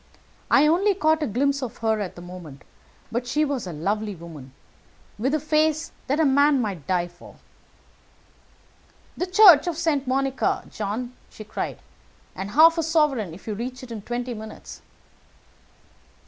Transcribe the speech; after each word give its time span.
I 0.49 0.65
only 0.65 0.95
caught 0.95 1.21
a 1.21 1.27
glimpse 1.27 1.61
of 1.61 1.77
her 1.77 1.99
at 1.99 2.15
the 2.15 2.23
moment, 2.23 2.63
but 3.11 3.27
she 3.27 3.45
was 3.45 3.67
a 3.67 3.71
lovely 3.71 4.15
woman, 4.15 4.51
with 5.19 5.35
a 5.35 5.39
face 5.39 5.91
that 6.07 6.19
a 6.19 6.25
man 6.25 6.59
might 6.59 6.87
die 6.87 7.07
for. 7.07 7.35
"'The 9.15 9.27
Church 9.27 9.67
of 9.67 9.77
St. 9.77 10.07
Monica, 10.07 10.63
John,' 10.71 11.13
she 11.29 11.43
cried; 11.43 11.77
'and 12.35 12.49
half 12.49 12.79
a 12.79 12.81
sovereign 12.81 13.31
if 13.35 13.45
you 13.45 13.53
reach 13.53 13.83
it 13.83 13.91
in 13.91 14.01
twenty 14.01 14.33
minutes.' 14.33 14.81